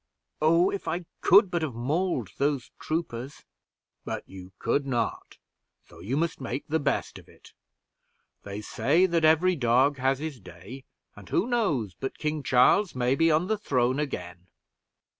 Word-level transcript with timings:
Oh, 0.41 0.71
if 0.71 0.87
I 0.87 1.05
could 1.21 1.51
but 1.51 1.61
have 1.61 1.75
mauled 1.75 2.31
those 2.39 2.71
troopers!" 2.79 3.45
"But 4.03 4.27
you 4.27 4.51
could 4.57 4.87
not; 4.87 5.37
so 5.87 5.99
you 5.99 6.17
must 6.17 6.41
make 6.41 6.67
the 6.67 6.79
best 6.79 7.19
of 7.19 7.29
it. 7.29 7.53
They 8.41 8.61
say 8.61 9.05
that 9.05 9.23
every 9.25 9.55
dog 9.55 9.97
has 9.99 10.17
his 10.17 10.39
day, 10.39 10.85
and 11.15 11.29
who 11.29 11.45
knows 11.45 11.93
but 11.93 12.17
King 12.17 12.41
Charles 12.41 12.95
may 12.95 13.13
be 13.13 13.29
on 13.29 13.45
the 13.45 13.59
throne 13.59 13.99
again!" 13.99 14.47